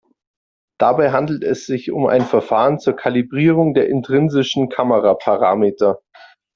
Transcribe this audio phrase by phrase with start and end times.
[0.79, 5.99] Dabei handelt es sich um ein Verfahren zur Kalibrierung der intrinsischen Kameraparameter.